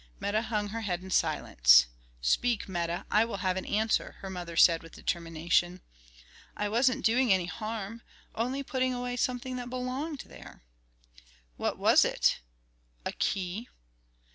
Meta 0.19 0.41
hung 0.41 0.69
her 0.69 0.81
head 0.81 1.03
in 1.03 1.11
silence. 1.11 1.85
"Speak, 2.23 2.67
Meta; 2.67 3.05
I 3.11 3.23
will 3.23 3.37
have 3.45 3.55
an 3.55 3.67
answer," 3.67 4.13
her 4.21 4.31
mother 4.31 4.55
said, 4.57 4.81
with 4.81 4.95
determination. 4.95 5.79
"I 6.57 6.69
wasn't 6.69 7.05
doing 7.05 7.31
any 7.31 7.45
harm; 7.45 8.01
only 8.33 8.63
putting 8.63 8.95
away 8.95 9.15
something 9.15 9.57
that 9.57 9.69
belonged 9.69 10.23
there." 10.25 10.63
"What 11.55 11.77
was 11.77 12.03
it?" 12.03 12.39
"A 13.05 13.11
key." 13.11 13.69